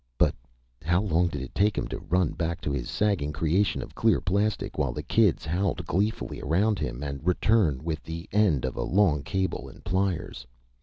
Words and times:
But 0.17 0.33
how 0.81 0.99
long 1.03 1.27
did 1.27 1.43
it 1.43 1.53
take 1.53 1.77
him 1.77 1.87
to 1.89 1.99
run 1.99 2.31
back 2.31 2.59
to 2.61 2.71
his 2.71 2.89
sagging 2.89 3.31
creation 3.31 3.83
of 3.83 3.93
clear 3.93 4.19
plastic, 4.19 4.79
while 4.79 4.93
the 4.93 5.03
kids 5.03 5.45
howled 5.45 5.85
gleefully 5.85 6.41
around 6.41 6.79
him, 6.79 7.03
and 7.03 7.23
return 7.23 7.83
with 7.83 8.01
the 8.01 8.27
end 8.31 8.65
of 8.65 8.75
a 8.75 8.81
long 8.81 9.21
cable, 9.21 9.69
and 9.69 9.83
pliers? 9.83 10.47